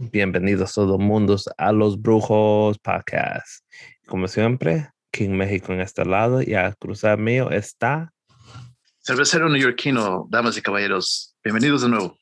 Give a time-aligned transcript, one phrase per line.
[0.00, 3.64] Bienvenidos todo mundos a los Brujos Podcast.
[4.06, 8.12] Como siempre, King México en este lado y a cruzar mío está
[9.00, 11.36] Cervecero neoyorquino, damas y caballeros.
[11.42, 12.16] Bienvenidos de nuevo.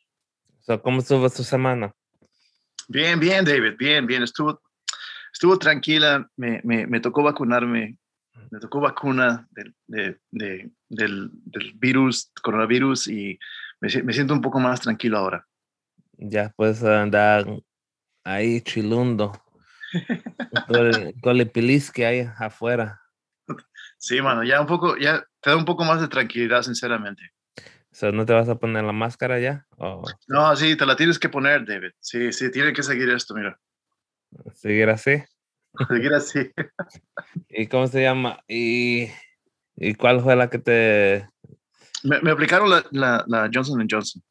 [0.83, 1.93] ¿Cómo estuvo tu semana?
[2.89, 4.22] Bien, bien, David, bien, bien.
[4.22, 4.62] Estuvo,
[5.30, 6.27] estuvo tranquila.
[6.34, 7.98] Me, me, me tocó vacunarme.
[8.50, 13.38] Me tocó vacuna del, de, de, del, del, virus, coronavirus, y
[13.82, 15.46] me, me siento un poco más tranquilo ahora.
[16.18, 17.45] Ya puedes andar
[18.27, 19.32] ahí chilundo.
[21.22, 23.00] con el pilis que hay afuera.
[23.98, 27.22] Sí, mano, ya un poco, ya te da un poco más de tranquilidad, sinceramente.
[27.93, 29.67] So, ¿No te vas a poner la máscara ya?
[30.29, 31.93] No, sí, te la tienes que poner, David.
[32.00, 33.58] Sí, sí, tiene que seguir esto, mira.
[34.55, 35.22] ¿Seguir así?
[35.89, 36.50] Seguir así.
[37.48, 38.42] ¿Y cómo se llama?
[38.48, 39.08] ¿Y,
[39.77, 41.28] y cuál fue la que te...?
[42.03, 44.22] Me, me aplicaron la, la, la Johnson Johnson.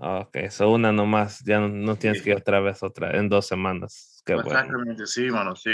[0.00, 2.24] Ok, eso una nomás, ya no, no tienes sí.
[2.24, 4.22] que ir otra vez otra, en dos semanas.
[4.24, 5.06] Qué Exactamente, bueno.
[5.06, 5.72] sí, mano, sí.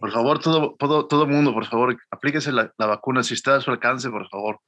[0.00, 3.60] Por favor, todo, todo, todo mundo, por favor, aplíquese la, la vacuna si está a
[3.60, 4.58] su alcance, por favor.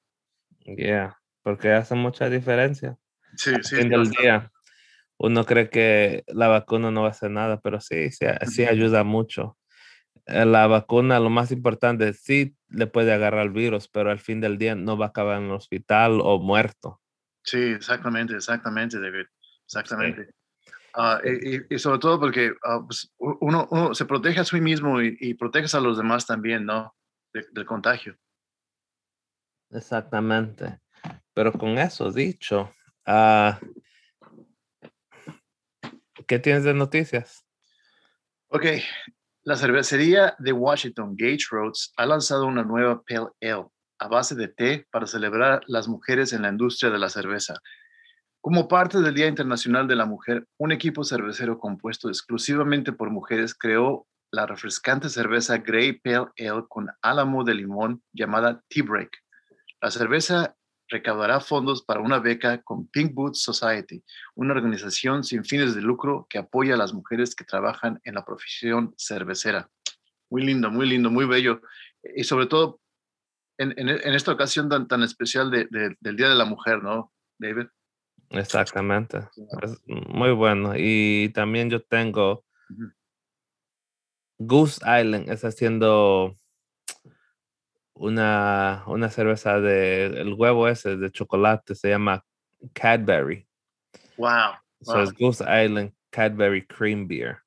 [0.65, 2.97] Yeah, porque hace mucha diferencia.
[3.35, 3.75] Sí, sí.
[3.77, 4.53] El día,
[5.17, 9.03] uno cree que la vacuna no va a hacer nada, pero sí, sí, sí ayuda
[9.03, 9.59] mucho.
[10.27, 14.41] Eh, La vacuna, lo más importante, sí le puede agarrar el virus, pero al fin
[14.41, 17.01] del día no va a acabar en el hospital o muerto.
[17.47, 19.27] Sí, exactamente, exactamente, David.
[19.65, 20.27] Exactamente.
[20.27, 20.31] Sí.
[20.97, 25.01] Uh, y, y, sobre todo porque uh, pues uno, uno, se protege a sí mismo
[25.03, 26.95] y, y proteges a los demás también, ¿no?
[27.33, 28.17] De, del contagio.
[29.71, 30.81] Exactamente.
[31.35, 32.73] Pero con eso dicho,
[33.07, 33.53] uh,
[36.27, 37.47] ¿qué tienes de noticias?
[38.49, 38.65] Ok,
[39.43, 43.67] la cervecería de Washington, Gage Roads, ha lanzado una nueva Pale Ale
[43.99, 47.55] a base de té para celebrar las mujeres en la industria de la cerveza.
[48.41, 53.55] Como parte del Día Internacional de la Mujer, un equipo cervecero compuesto exclusivamente por mujeres
[53.55, 59.11] creó la refrescante cerveza Grey Pale Ale con álamo de limón llamada Tea Break.
[59.81, 60.57] La cerveza
[60.89, 66.27] recaudará fondos para una beca con Pink Boots Society, una organización sin fines de lucro
[66.31, 69.69] que apoya a las mujeres que trabajan en la profesión cervecera.
[70.31, 71.61] Muy lindo, muy lindo, muy bello.
[72.15, 72.81] Y sobre todo
[73.59, 76.83] en, en, en esta ocasión tan, tan especial de, de, del Día de la Mujer,
[76.83, 77.67] ¿no, David?
[78.31, 79.19] Exactamente.
[79.63, 80.75] Es muy bueno.
[80.77, 82.93] Y también yo tengo uh -huh.
[84.39, 86.37] Goose Island, está haciendo
[87.95, 92.25] una, una cerveza de el huevo ese de chocolate, se llama
[92.75, 93.47] Cadbury.
[94.17, 94.55] Wow.
[94.83, 95.03] So wow.
[95.03, 97.39] es Goose Island Cadbury Cream Beer.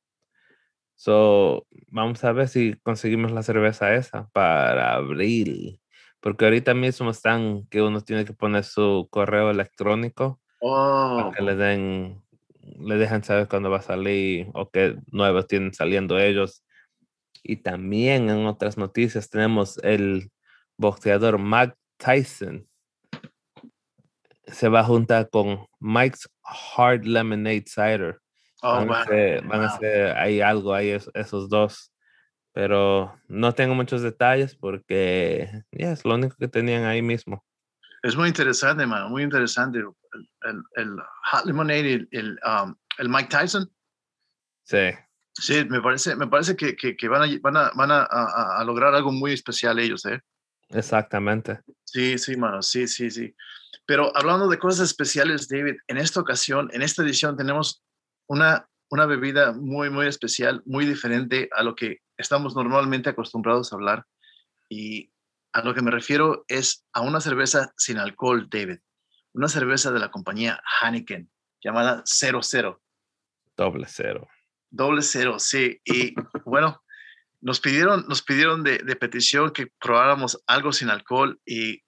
[0.96, 5.79] So vamos a ver si conseguimos la cerveza esa para abril.
[6.19, 11.18] Porque ahorita mismo están que uno tiene que poner su correo electrónico Oh.
[11.18, 12.22] para que le den,
[12.80, 16.63] le dejan saber cuándo va a salir o qué nuevos tienen saliendo ellos.
[17.44, 20.31] Y también en otras noticias tenemos el
[20.78, 22.68] boxeador Mike Tyson.
[24.46, 28.19] Se va a juntar con Mike's Hard Lemonade Cider.
[28.62, 28.96] Oh, van, wow.
[28.96, 31.94] a hacer, van, a hacer, ahí algo, ahí es, esos dos.
[32.54, 37.46] Pero no tengo muchos detalles porque yeah, es lo único que tenían ahí mismo.
[38.02, 39.80] Es muy interesante, man, muy interesante.
[39.80, 40.98] El, el, el
[41.32, 43.70] Hot Lemonade, el, el, um, el, Mike Tyson.
[44.64, 44.92] Sí.
[45.34, 48.60] Sí, me parece, me parece que, que, que van, a, van, a, van a, a,
[48.60, 50.20] a, lograr algo muy especial ellos, ¿eh?
[50.70, 51.60] Exactamente.
[51.86, 53.34] Sí, sí, mano, sí, sí, sí.
[53.86, 57.84] Pero hablando de cosas especiales, David, en esta ocasión, en esta edición, tenemos
[58.28, 63.78] una, una bebida muy, muy especial, muy diferente a lo que estamos normalmente acostumbrados a
[63.78, 64.06] hablar.
[64.68, 65.12] Y
[65.53, 68.80] a lo que me refiero es a una cerveza sin alcohol, David.
[69.34, 71.31] Una cerveza de la compañía Heineken
[71.63, 72.81] llamada 00.
[73.56, 74.28] Doble cero.
[74.69, 75.81] Doble cero, sí.
[75.85, 76.13] Y
[76.46, 76.84] bueno,
[77.41, 81.81] nos pidieron, nos pidieron de, de, petición que probáramos algo sin alcohol y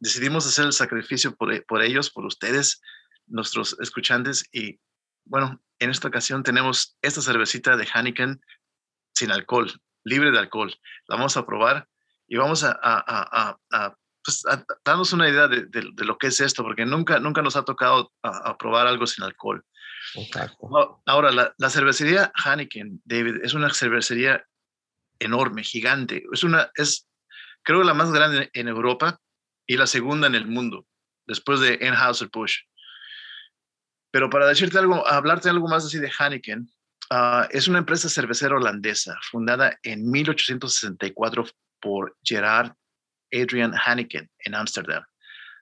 [0.00, 2.80] decidimos hacer el sacrificio por, por ellos, por ustedes,
[3.26, 4.44] nuestros escuchantes.
[4.52, 4.80] Y
[5.24, 8.40] bueno, en esta ocasión tenemos esta cervecita de Heineken
[9.18, 9.70] sin alcohol,
[10.04, 10.74] libre de alcohol.
[11.06, 11.88] La vamos a probar
[12.26, 14.42] y vamos a, a, a, a pues,
[14.84, 17.64] darnos una idea de, de, de, lo que es esto, porque nunca, nunca nos ha
[17.64, 19.64] tocado a, probar algo sin alcohol.
[20.14, 21.00] Exacto.
[21.06, 24.44] Ahora, la, la, cervecería Heineken, David, es una cervecería
[25.18, 26.24] enorme, gigante.
[26.32, 27.08] Es una, es
[27.62, 29.18] creo la más grande en Europa
[29.66, 30.86] y la segunda en el mundo,
[31.26, 32.66] después de Anheuser-Busch.
[34.10, 36.70] Pero para decirte algo, hablarte algo más así de Heineken,
[37.10, 41.46] uh, es una empresa cervecera holandesa fundada en 1864
[41.80, 42.72] por Gerard
[43.32, 45.04] Adrian Heineken en Ámsterdam.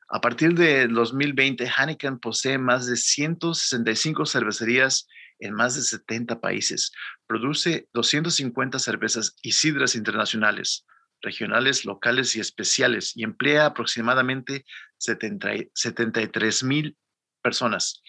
[0.08, 5.08] A partir de 2020, Heineken posee más de 165 cervecerías
[5.40, 6.92] en más de 70 países.
[7.26, 10.86] Produce 250 cervezas y sidras internacionales,
[11.22, 14.64] regionales, locales y especiales y emplea aproximadamente
[14.98, 16.96] 73 mil
[17.42, 18.02] personas,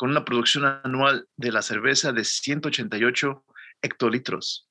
[0.00, 3.44] con una producción anual de la cerveza de 188
[3.82, 4.66] hectolitros.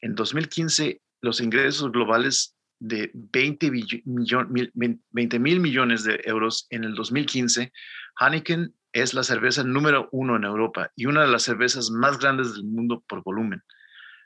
[0.00, 3.70] En 2015, los ingresos globales de 20
[5.38, 7.70] mil millones de euros en el 2015,
[8.18, 12.54] Heineken es la cerveza número uno en Europa y una de las cervezas más grandes
[12.54, 13.62] del mundo por volumen.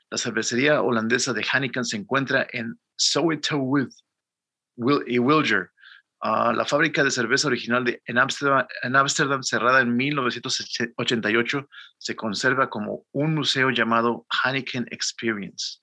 [0.09, 3.57] La cervecería holandesa de Heineken se encuentra en Soweto
[5.05, 5.71] y Wilger.
[6.21, 13.35] La fábrica de cerveza original de, en Ámsterdam, cerrada en 1988, se conserva como un
[13.35, 15.79] museo llamado Heineken Experience.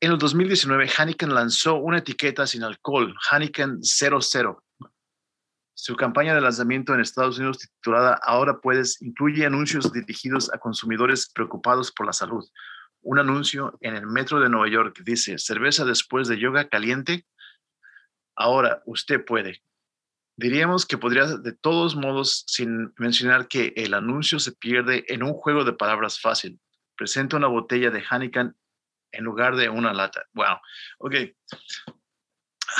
[0.00, 4.64] En el 2019, Heineken lanzó una etiqueta sin alcohol, Heineken 00.
[5.74, 11.30] Su campaña de lanzamiento en Estados Unidos titulada Ahora puedes incluye anuncios dirigidos a consumidores
[11.34, 12.44] preocupados por la salud.
[13.00, 17.26] Un anuncio en el metro de Nueva York dice, cerveza después de yoga caliente.
[18.42, 19.62] Ahora usted puede.
[20.36, 25.32] Diríamos que podría, de todos modos, sin mencionar que el anuncio se pierde en un
[25.32, 26.58] juego de palabras fácil.
[26.96, 28.56] Presenta una botella de Heineken
[29.12, 30.24] en lugar de una lata.
[30.32, 30.56] Wow.
[30.98, 31.14] Ok.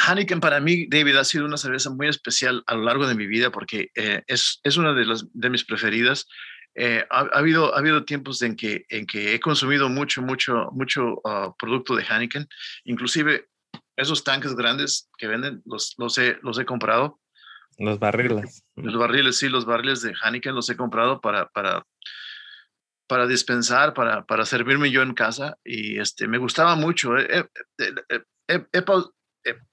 [0.08, 3.28] Heineken para mí, David, ha sido una cerveza muy especial a lo largo de mi
[3.28, 6.26] vida porque eh, es, es, una de, las, de mis preferidas.
[6.74, 11.20] Eh, ha, habido, ha habido tiempos en que, en que he consumido mucho, mucho, mucho
[11.22, 12.48] uh, producto de Heineken.
[12.84, 13.51] Inclusive
[13.96, 17.20] esos tanques grandes que venden, los, los, he, los he comprado.
[17.78, 18.64] Los barriles.
[18.76, 21.86] Los barriles, sí, los barriles de Heineken los he comprado para, para,
[23.06, 27.16] para dispensar, para, para servirme yo en casa y este, me gustaba mucho.
[27.16, 27.48] He,
[27.78, 28.64] he,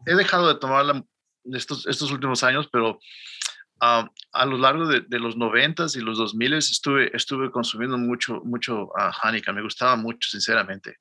[0.05, 1.03] dejado de tomarla
[1.45, 2.99] estos, estos últimos años, pero
[3.81, 8.85] a lo largo de, los noventas y los dos miles estuve, estuve consumiendo mucho, mucho
[8.85, 9.55] uh, Heineken.
[9.55, 10.97] Me gustaba mucho, sinceramente.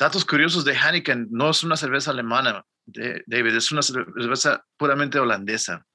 [0.00, 1.28] Datos curiosos de Heineken.
[1.30, 3.54] No es una cerveza alemana, David.
[3.54, 5.86] Es una cerveza puramente holandesa.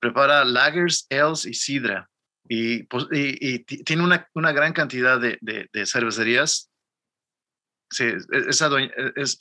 [0.00, 2.08] prepara lagers, ales y sidra.
[2.48, 6.70] Y, pues, y, tiene una, una, gran cantidad de, de, cervecerías.
[7.90, 9.38] Se, es,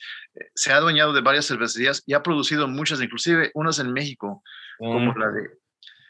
[0.54, 4.44] se, ha adueñado de varias cervecerías y ha producido muchas, inclusive unas en México,
[4.78, 5.18] como, mm.
[5.18, 5.50] la de,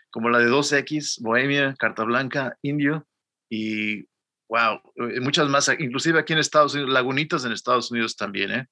[0.10, 3.08] como la de 2X, Bohemia, Carta Blanca, Indio
[3.50, 4.08] y,
[4.52, 8.52] wow, eh, muchas más, inclusive aquí en Estados Unidos, Lagunitas en Estados Unidos también.
[8.52, 8.68] ¿eh?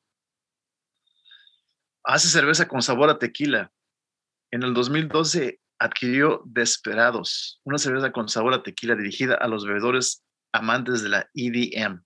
[2.03, 3.71] Hace cerveza con sabor a tequila.
[4.51, 10.25] En el 2012 adquirió Desperados, una cerveza con sabor a tequila dirigida a los bebedores
[10.51, 12.03] amantes de la EDM.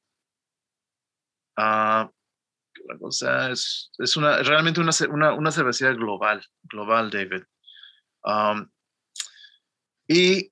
[1.58, 2.10] Uh,
[3.02, 7.44] o sea, es, es realmente una, una, una cervecería global, global, David.
[10.08, 10.52] y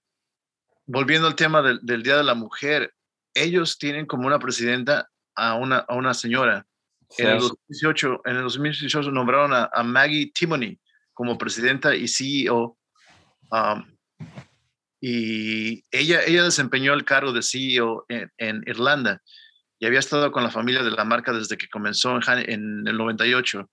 [0.88, 2.95] volviendo al tema del, del, Día de la Mujer,
[3.33, 6.66] ellos tienen como una presidenta a una, a una señora.
[7.18, 10.80] En, el 2018, en el 2018 nombraron a, a Maggie Timoney
[11.13, 12.78] como presidenta y CEO
[15.01, 19.22] y ella, ella desempeñó el cargo de CEO en, Irlanda
[19.80, 23.69] y había estado con la familia de la marca desde que comenzó en, el 98.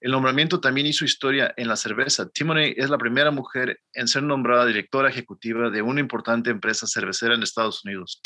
[0.00, 2.28] El nombramiento también hizo historia en la cerveza.
[2.28, 7.34] Timoney es la primera mujer en ser nombrada directora ejecutiva de una importante empresa cervecera
[7.34, 8.20] en Estados Unidos.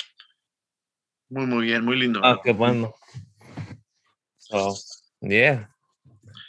[1.29, 2.21] Muy, muy bien, muy lindo.
[2.23, 2.95] Ah, qué bueno.
[4.39, 4.75] So,
[5.21, 5.75] yeah.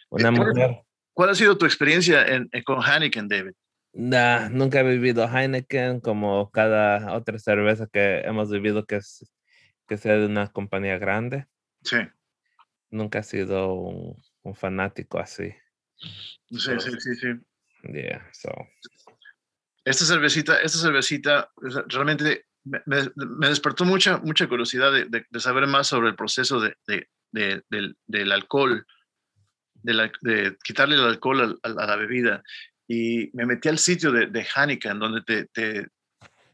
[0.10, 0.84] Una mujer.
[1.14, 2.26] ¿Cuál ha sido tu experiencia
[2.64, 3.54] con Heineken, David?
[3.94, 9.26] Nah, nunca he vivido Heineken como cada otra cerveza que hemos vivido que, es,
[9.88, 11.48] que sea de una compañía grande.
[11.84, 11.98] Sí.
[12.92, 14.16] Nunca he sido un,
[14.54, 15.56] fanático así.
[15.96, 17.28] Sí, sí, sí, sí.
[17.92, 18.52] Yeah, so.
[19.84, 21.52] Esta cervecita, esta cervecita
[21.88, 22.47] realmente
[22.86, 26.76] me, me, despertó mucha, mucha curiosidad de, de, saber más sobre el proceso de,
[27.32, 28.86] del, del, alcohol,
[29.84, 32.44] de, quitarle el alcohol a, a, la bebida
[32.88, 35.88] y me metí al sitio de, de en donde te, te,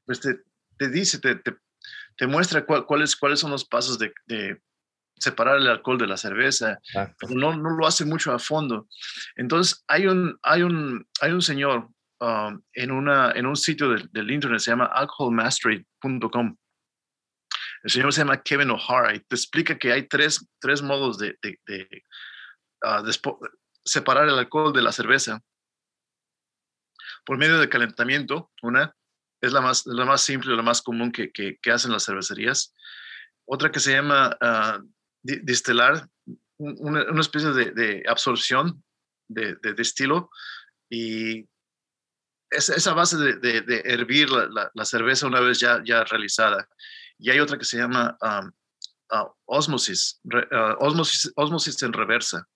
[0.05, 0.39] pues te,
[0.77, 4.61] te dice, te, te, muestra cuáles, cuáles son los pasos de, de,
[5.15, 8.87] separar el alcohol de la cerveza, pero no, no lo hace mucho a fondo.
[9.37, 11.89] Entonces, hay un, hay un, hay un señor
[12.23, 16.57] um, en, una, en un sitio del, del internet, se llama alcoholmastery.com.
[17.83, 21.37] El señor se llama Kevin O'Hara y te explica que hay tres, tres modos de,
[21.41, 22.03] de, de
[22.85, 23.11] uh,
[23.83, 25.41] separar el alcohol de la cerveza
[27.25, 28.95] por medio de calentamiento, una,
[29.41, 32.73] es la más, la más simple, la más común que, que, hacen las cervecerías.
[33.45, 34.89] Otra que se llama uh,
[35.21, 36.07] distilar,
[36.57, 38.83] una, una, especie de, de absorción
[39.27, 40.27] de, de.
[40.89, 41.49] Y
[42.55, 46.03] es esa base de, de, de hervir la, la, la, cerveza una vez ya, ya
[46.03, 46.67] realizada.
[47.17, 48.51] Y hay otra que se llama um,
[49.11, 52.47] uh, osmosis, re, uh, osmosis, osmosis en reversa,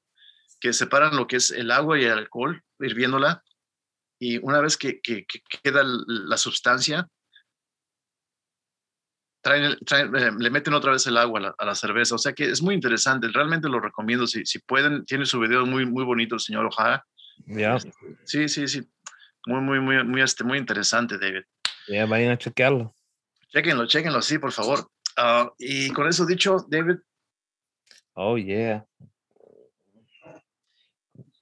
[0.59, 3.43] que separan lo que es el agua y el alcohol, hirviéndola,
[4.19, 7.07] y una vez que, que, que queda la sustancia,
[9.41, 12.15] traen, traen, eh, le meten otra vez el agua a la, a la, cerveza.
[12.15, 13.27] O sea que es muy interesante.
[13.27, 14.25] Realmente lo recomiendo.
[14.25, 17.05] Si, si pueden, tiene su video muy, muy bonito el señor Ojara.
[17.45, 17.77] Yeah.
[18.23, 18.81] Sí, sí, sí.
[19.47, 21.43] Muy, muy, muy, muy, este, muy interesante, David.
[21.87, 22.93] Ya, yeah, vayan a chequearlo.
[23.47, 24.91] Chequenlo, chequenlo, sí, por favor.
[25.17, 26.97] Uh, y con eso dicho, David.
[28.11, 28.85] Oh, yeah.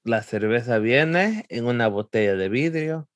[0.03, 3.09] La cerveza viene en una botella de vidrio,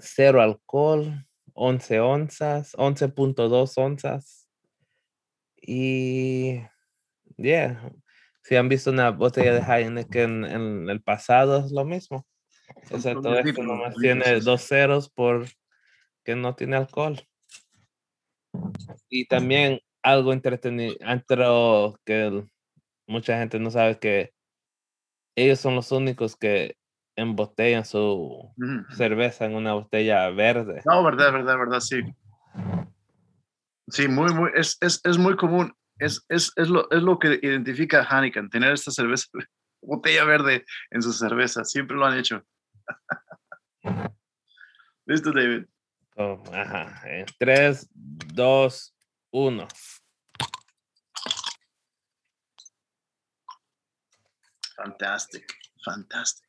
[0.00, 4.48] cero alcohol, 11 onzas, 11.2 onzas.
[5.58, 6.60] Y,
[7.36, 7.88] yeah,
[8.42, 12.26] si han visto una botella de Heineken en, en el pasado, es lo mismo.
[12.90, 15.46] Excepto esto nomás tiene dos ceros por
[16.24, 17.20] que no tiene alcohol.
[19.08, 20.96] Y también algo entretenido,
[22.04, 22.44] que
[23.06, 24.32] mucha gente no sabe que
[25.36, 26.76] ellos son los únicos que
[27.16, 28.94] embotellan su mm.
[28.94, 30.82] cerveza en una botella verde.
[30.84, 32.02] No, verdad, verdad, verdad, sí.
[33.88, 35.72] Sí, muy, muy, es, es, es muy común.
[35.98, 39.26] Es, es, es, lo, es lo que identifica a Heineken, tener esta cerveza,
[39.82, 41.64] botella verde en su cerveza.
[41.64, 42.42] Siempre lo han hecho.
[45.06, 45.66] Listo, David.
[46.16, 47.02] Oh, ajá.
[47.06, 47.88] En 3,
[48.34, 48.94] 2,
[49.30, 49.68] 1.
[54.76, 55.44] Fantastic,
[55.84, 56.48] fantastic.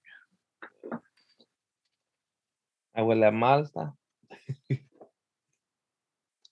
[2.93, 3.95] Abuela Malta.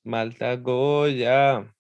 [0.03, 1.71] Malta Goya.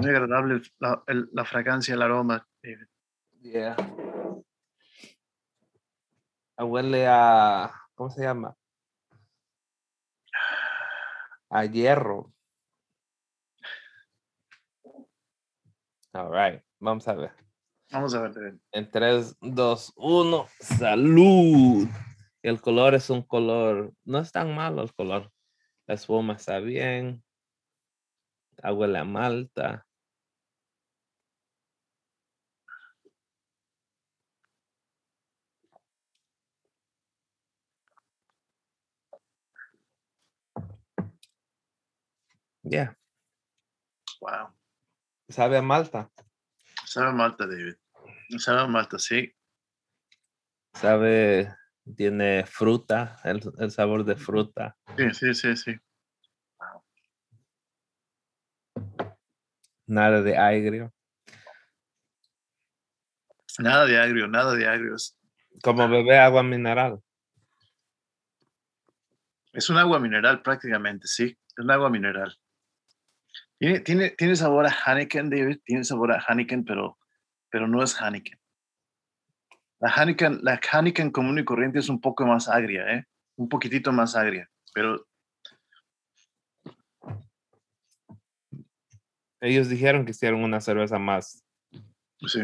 [0.00, 2.46] Muy agradable la, el, la fragancia, el aroma.
[2.62, 2.86] David.
[3.40, 3.76] Yeah.
[6.58, 8.56] Huele a, ¿cómo se llama?
[11.50, 12.32] A hierro.
[16.12, 17.32] All right, vamos a ver.
[17.90, 18.60] Vamos a ver, David.
[18.72, 21.88] En 3, 2, 1, salud.
[22.42, 25.30] El color es un color, no es tan malo el color.
[25.88, 27.24] La espuma está bien.
[28.62, 29.86] Huele a malta.
[42.62, 42.94] Yeah.
[44.20, 44.52] Wow.
[45.30, 46.10] ¿Sabe a Malta?
[46.84, 47.76] Sabe a Malta, David.
[48.36, 49.34] Sabe a Malta, sí.
[50.74, 51.54] Sabe,
[51.96, 54.76] tiene fruta, el, el sabor de fruta.
[54.96, 55.80] Sí, sí, sí, sí.
[59.86, 60.92] Nada de agrio.
[63.58, 65.16] Nada de agrio, nada de agrios.
[65.62, 67.00] Como beber agua mineral.
[69.52, 71.36] Es un agua mineral prácticamente, sí.
[71.56, 72.38] Es un agua mineral.
[73.58, 76.98] Tiene, tiene, tiene sabor a Heineken, David, tiene sabor a Heineken, pero,
[77.50, 78.38] pero no es Heineken.
[79.80, 83.04] La Heineken, la Heineken común y corriente es un poco más agria, ¿eh?
[83.36, 85.06] Un poquitito más agria, pero...
[89.40, 91.44] Ellos dijeron que hicieron una cerveza más.
[92.26, 92.40] Sí.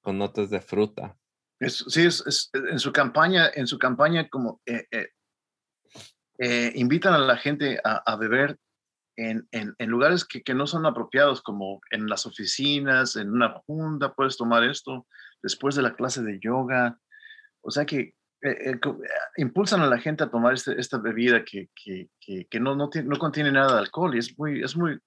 [0.00, 1.14] Con notas de fruta.
[1.60, 5.10] Es, sí, es, es, en su campaña, en su campaña como eh, eh,
[6.38, 8.58] eh, invitan a la gente a, a beber
[9.16, 13.50] en, en, en lugares que, que, no son apropiados, como en las oficinas, en una
[13.66, 15.06] junta, puedes tomar esto
[15.42, 16.98] después de la clase de yoga.
[17.60, 18.80] O sea que eh, eh,
[19.36, 22.08] impulsan a la gente a tomar este, esta bebida que, que,
[22.48, 24.98] que no, no, tiene, no, contiene nada de alcohol y es muy, es muy,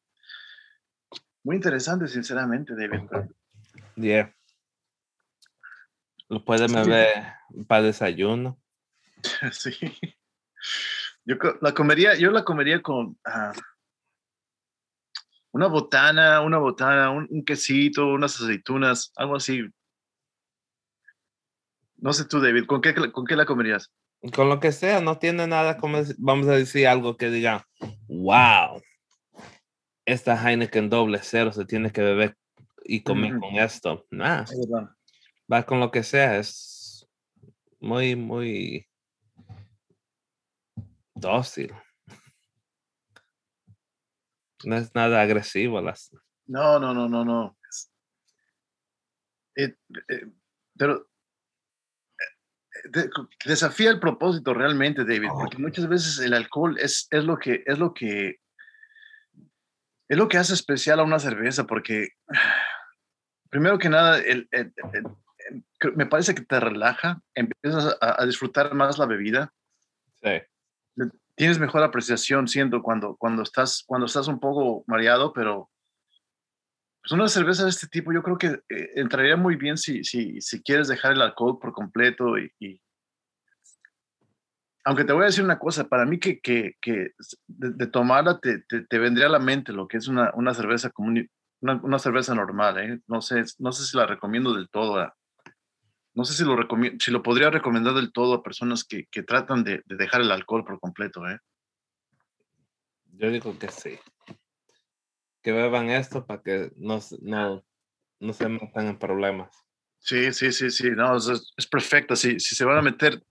[1.44, 3.10] muy interesante, sinceramente, David.
[3.96, 4.34] Yeah.
[6.30, 7.08] Lo pueden beber
[7.50, 7.64] sí.
[7.68, 8.60] para desayuno.
[9.52, 9.74] Sí.
[11.24, 13.54] Yo la comería, yo la comería con, uh,
[15.52, 19.64] una botana, una botana, un, un, quesito, unas aceitunas, algo así.
[21.98, 23.92] No sé tú, David, ¿con qué, ¿con qué la comerías?
[24.34, 27.68] Con lo que sea, no tiene nada como, vamos a decir algo que diga,
[28.08, 28.82] wow,
[30.06, 32.38] esta Heineken doble cero se tiene que beber
[32.84, 33.40] y comer mm.
[33.40, 34.06] con esto.
[34.12, 34.46] Nah,
[35.52, 37.08] va con lo que sea, es
[37.80, 38.88] muy, muy
[41.14, 41.74] dócil.
[44.64, 45.82] No es nada agresivo.
[45.82, 46.12] Las...
[46.48, 47.58] No, no, no, no, no.
[49.56, 49.76] eh,
[50.10, 50.32] eh,
[50.78, 51.08] pero
[53.46, 55.40] desafía el propósito realmente, David, Oh.
[55.40, 58.40] porque muchas veces el alcohol es, es lo que es lo que
[60.08, 62.10] es lo que hace especial a una cerveza, porque
[63.50, 65.06] primero que nada, el- el- el-
[65.50, 69.52] el- cre- me parece que te relaja, empiezas a, a disfrutar más la bebida,
[70.22, 70.42] Sí.
[71.36, 75.70] tienes mejor apreciación, siento, cuando, cuando, estás, cuando estás un poco mareado, pero
[77.06, 80.42] pues una cerveza de este tipo yo creo que eh, entraría muy bien si, si,
[80.42, 82.82] si quieres dejar el alcohol por completo y,
[84.84, 87.12] aunque te voy a decir una cosa, para mí que, que, que
[87.46, 91.30] de, tomarla te, te, vendría a la mente lo que es una, una cerveza común,
[91.62, 93.00] una, cerveza normal, ¿eh?
[93.06, 95.12] No sé, no sé si la recomiendo del todo.
[96.16, 96.58] no sé si lo,
[97.00, 100.32] si lo podría recomendar del todo a personas que, que tratan de, de dejar el
[100.32, 101.38] alcohol por completo, ¿eh?
[103.14, 104.00] Yo digo que sí.
[105.46, 107.64] Que beban esto para que no, se- no,
[108.20, 109.52] no se metan en problemas.
[110.00, 112.16] Sí, sí, sí, sí, no, es, es- perfecto.
[112.16, 113.22] Si, si se van a meter,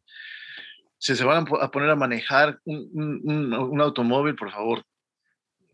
[0.97, 4.53] si se van a po- a poner a manejar un, un- un- un automóvil, por
[4.53, 4.85] favor,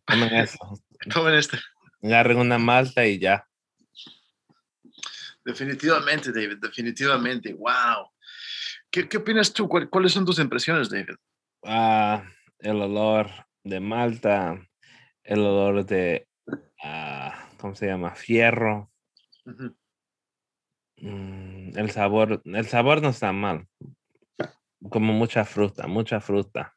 [0.06, 0.56] Tomen eso.
[1.14, 1.58] tomen este.
[2.02, 3.46] Agarren una malta y ya.
[5.44, 7.52] Definitivamente, David, definitivamente.
[7.52, 8.08] Wow.
[8.90, 9.68] ¿Qué, qué opinas tú?
[9.68, 11.16] ¿Cuál- ¿Cuáles son tus impresiones, David?
[11.64, 12.24] Ah,
[12.60, 13.28] el olor
[13.62, 14.58] de malta,
[15.22, 16.26] el olor de,
[16.82, 18.14] ah, ¿cómo se llama?
[18.14, 18.90] Fierro.
[20.96, 23.66] Mm, el sabor, el sabor no está mal.
[24.90, 26.74] Como mucha fruta, mucha fruta.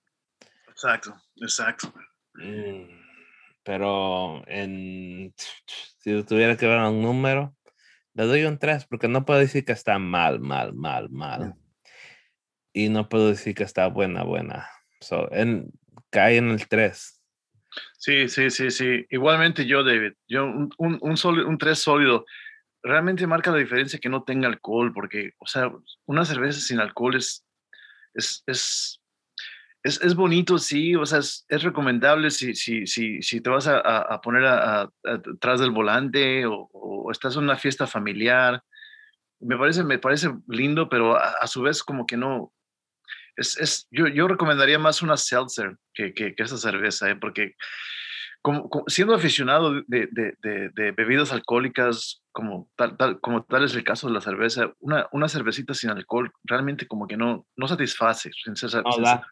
[0.67, 1.93] Exacto, exacto.
[2.35, 2.89] Mm,
[3.63, 5.33] Pero en,
[5.97, 7.55] si tuviera que ver un número,
[8.13, 11.55] le doy un 3 porque no puedo decir que está mal, mal, mal, mal.
[12.73, 14.67] Y no puedo decir que está buena, buena.
[14.99, 15.71] So, en,
[16.09, 17.22] cae en el 3.
[17.97, 19.05] Sí, sí, sí, sí.
[19.09, 22.25] Igualmente yo, David, yo un, un, un, sólido- sólido
[22.83, 25.71] realmente marca la diferencia que no tenga alcohol, porque, o sea,
[26.05, 27.45] una cerveza sin alcohol es,
[28.13, 29.01] es, es,
[29.83, 33.79] es, es bonito, sí, o sea, es, recomendable si, si, si, si te vas a,
[33.79, 38.63] a- poner atrás del volante o, o estás en una fiesta familiar.
[39.39, 42.53] Me parece, me parece lindo, pero a, a su vez como que no,
[43.35, 47.15] es, es, yo, yo recomendaría más una seltzer que, que, que esa cerveza, ¿eh?
[47.15, 47.55] porque
[48.41, 53.63] como, como- siendo aficionado de, de, de, de bebidas alcohólicas, como tal, tal, como tal
[53.63, 57.47] es el caso de la cerveza, una, una cervecita sin alcohol realmente como que no,
[57.55, 58.31] no satisface.
[58.43, 59.27] sincera- No sincera- da.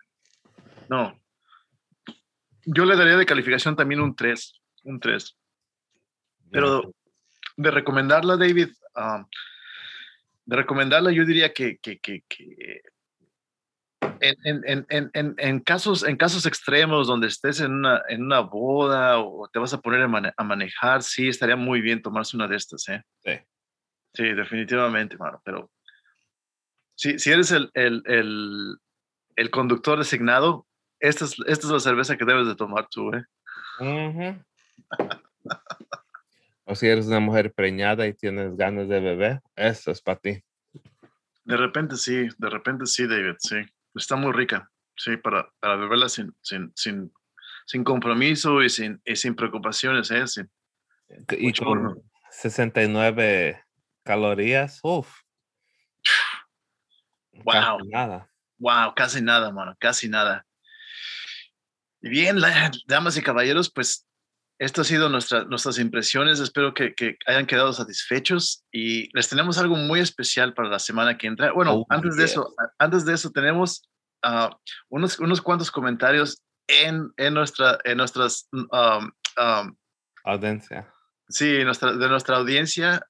[0.89, 1.19] no.
[2.65, 5.35] Yo le daría de calificación también un 3, un 3.
[6.51, 6.93] Pero
[7.57, 9.25] de recomendarla, David, um,
[10.45, 12.81] de recomendarla, yo diría que, que, que, que
[14.19, 19.19] en, en, en, en, casos, en casos extremos donde estés en una, en una boda
[19.19, 22.47] o te vas a poner a, mane- a manejar, sí, estaría muy bien tomarse una
[22.47, 23.03] de estas, ¿eh?
[23.23, 23.31] Sí.
[24.13, 25.71] Sí, definitivamente, mano, pero
[26.95, 28.77] si, si eres el, el, el,
[29.35, 30.67] el conductor designado,
[30.99, 33.23] esta es, esta es la cerveza que debes de tomar tú, ¿eh?
[33.79, 34.43] Ujú.
[36.65, 40.43] O si eres una mujer preñada y tienes ganas de beber, eso es para ti.
[41.43, 43.57] De repente sí, de repente sí, David, sí.
[43.95, 47.13] Está muy rica, sí, para, para beberla sin, sin, sin,
[47.65, 50.27] sin compromiso y sin, y sin preocupaciones, ¿eh?
[50.27, 50.49] Sin-
[51.37, 53.63] Y con 69
[54.03, 55.19] calorías, uff.
[57.43, 57.79] Wow.
[57.85, 58.29] Nada.
[58.57, 60.45] Wow, casi nada, mano, casi nada.
[62.01, 62.37] Y bien,
[62.87, 64.07] damas y caballeros, pues
[64.61, 66.39] esto ha sido nuestra, nuestras impresiones.
[66.39, 71.17] Espero que, que hayan quedado satisfechos y les tenemos algo muy especial para la semana
[71.17, 71.51] que entra.
[71.51, 73.89] Bueno, Oh, antes de eso, antes de eso tenemos
[74.23, 74.55] ah,
[74.89, 79.09] unos, unos cuantos comentarios en, en, nuestra, en nuestras, um,
[79.41, 79.75] um,
[80.25, 80.93] Audiencia.
[81.27, 83.03] sí, nuestra, de nuestra audiencia,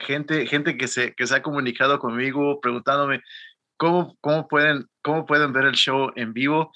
[0.00, 3.22] gente, gente que se, que se ha comunicado conmigo preguntándome
[3.76, 6.72] cómo, cómo, pueden, cómo pueden ver el show en vivo.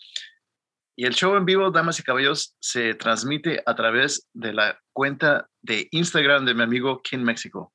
[0.96, 5.48] Y el show en vivo, damas y caballeros, se transmite a través de la cuenta
[5.60, 7.72] de Instagram de mi amigo King México.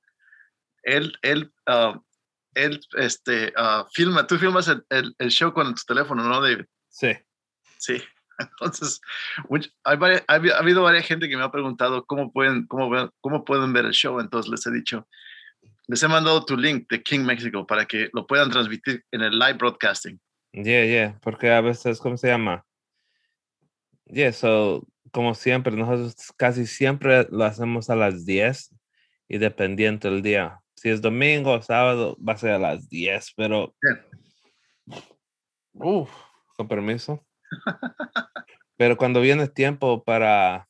[0.84, 1.99] Él, él, ah,
[2.55, 6.65] él este, ah, filma, tú filmas el, el- el show con tu teléfono, ¿no, David?
[6.89, 7.12] Sí.
[7.77, 8.01] Sí.
[8.39, 8.99] Entonces,
[9.84, 13.12] hay varia- ha, habi- ha habido varias gente que me ha preguntado cómo pueden, cómo,
[13.21, 14.19] cómo pueden ver el show.
[14.19, 15.07] Entonces les he dicho,
[15.88, 19.38] les he mandado tu link de King México para que lo puedan transmitir en el
[19.38, 20.19] live broadcasting.
[20.53, 21.19] Yeah, yeah.
[21.21, 22.65] Porque a veces, ¿cómo se llama?
[24.12, 28.76] Yeah, so, como siempre, nosotros casi siempre lo hacemos a las 10
[29.28, 30.60] y dependiendo del día.
[30.76, 33.74] Si es domingo o sábado, va a ser a las 10, pero.
[35.74, 36.12] Uf,
[36.58, 37.26] con permiso.
[38.76, 40.67] pero cuando viene tiempo para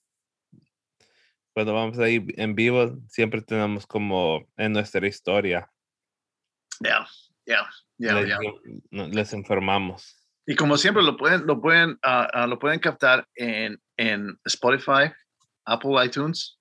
[1.53, 5.69] cuando vamos ahí en vivo, siempre tenemos como en nuestra historia.
[6.79, 7.05] Ya,
[7.45, 8.35] ya, ya, les,
[8.89, 10.20] no- les informamos.
[10.51, 15.09] Y como siempre lo pueden, lo pueden, ah, ah, lo pueden captar en, en Spotify,
[15.63, 16.59] Apple iTunes,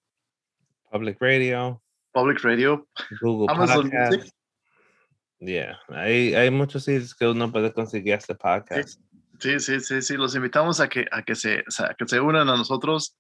[0.93, 2.87] Public Radio, Public Radio,
[3.21, 4.13] Google Amazon Podcast.
[4.13, 4.33] Music.
[5.41, 9.01] Yeah, hay, hay muchos sitios que uno puede conseguir este podcast.
[9.41, 10.17] Sí, sí, sí, sí.
[10.17, 13.17] Los invitamos a que, a que, se, a que se unan a nosotros.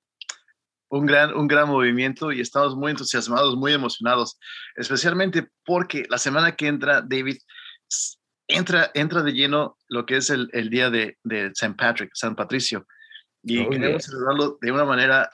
[0.89, 4.39] Un gran, un gran movimiento y estamos muy entusiasmados, muy emocionados,
[4.77, 7.39] especialmente porque la semana que entra, David,
[8.55, 12.35] entra, entra de lleno lo que es el, el día de, de San Patrick, San
[12.37, 12.87] Patricio.
[13.43, 14.11] Y Oh, queremos yeah.
[14.11, 15.31] celebrarlo de una manera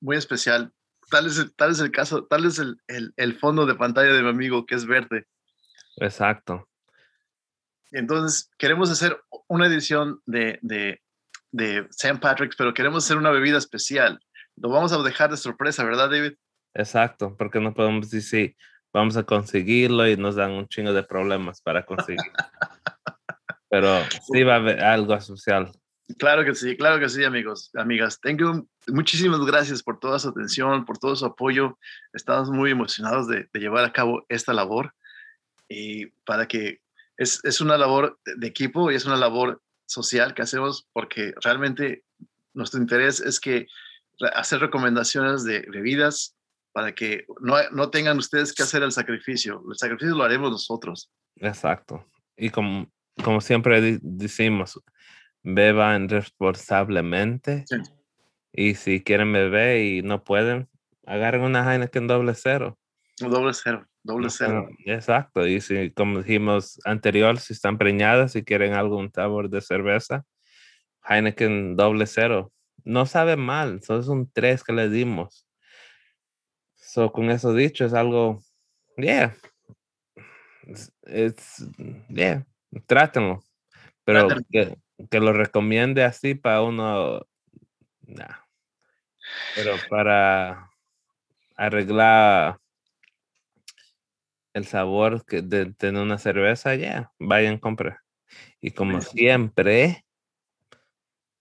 [0.00, 0.72] muy especial.
[1.10, 4.22] Tal es, tal es el caso, tal es el, el, el fondo de pantalla de
[4.22, 5.26] mi amigo que es verde.
[5.96, 6.68] Exacto.
[7.92, 11.00] Entonces queremos hacer una edición de, de,
[11.52, 12.18] de St.
[12.18, 14.18] Patrick's, pero queremos hacer una bebida especial.
[14.56, 16.34] Lo vamos a dejar de sorpresa, ¿verdad, David?
[16.74, 18.56] Exacto, porque no podemos decir,
[18.94, 22.20] vamos a conseguirlo y nos dan un chingo de problemas para conseguir.
[23.68, 24.00] Pero
[24.32, 25.72] sí va a haber algo especial.
[26.18, 28.20] Claro que sí, claro que sí, amigos, amigas.
[28.20, 31.78] Tengo muchísimas gracias por toda su atención, por todo su apoyo.
[32.12, 34.94] Estamos muy emocionados de, de llevar a cabo esta labor
[35.68, 36.80] y para que
[37.16, 42.04] es, es una labor de, equipo y es una labor social que hacemos porque realmente
[42.52, 43.66] nuestro interés es que
[44.34, 46.33] hacer recomendaciones de bebidas
[46.74, 49.62] para que no, no tengan ustedes que hacer el sacrificio.
[49.70, 51.08] El sacrificio lo haremos nosotros.
[51.36, 52.04] Exacto.
[52.36, 52.90] Y como,
[53.22, 54.82] como siempre decimos,
[55.44, 57.64] beban responsablemente.
[57.68, 57.76] Sí.
[58.52, 60.68] Y si quieren beber y no pueden,
[61.06, 62.76] agarren una Heineken doble cero.
[63.20, 64.68] Doble cero, doble cero.
[64.84, 65.46] Exacto.
[65.46, 70.24] Y si, como dijimos anterior, si están preñadas y quieren algún sabor de cerveza,
[71.08, 72.50] Heineken doble cero.
[72.82, 75.46] No sabe mal, solo es un 3 que le dimos.
[76.94, 78.40] So, con eso dicho, es algo,
[78.96, 79.34] yeah.
[81.02, 81.66] Es,
[82.08, 82.46] yeah,
[82.86, 83.42] trátenlo.
[84.04, 84.46] Pero Trátenlo.
[84.48, 87.26] que, que lo recomiende así para uno,
[88.02, 88.36] nah.
[89.56, 90.70] Pero para
[91.56, 92.60] arreglar
[94.52, 97.96] el sabor que de tener una cerveza, ya, vayan, compre.
[98.60, 99.18] Y como Sí.
[99.18, 100.04] siempre,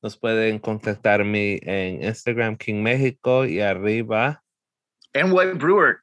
[0.01, 4.42] nos pueden contactar a mí en Instagram King México y arriba.
[5.13, 5.97] NY Brewer.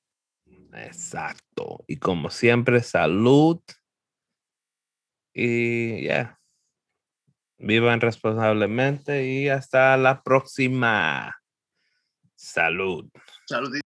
[0.73, 1.85] Exacto.
[1.87, 3.61] Y como siempre, salud.
[5.35, 6.39] Y ya.
[7.59, 11.37] Vivan responsablemente y hasta la próxima.
[12.35, 13.11] Salud.
[13.47, 13.81] Salud.